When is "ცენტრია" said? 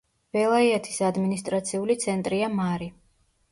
2.07-2.51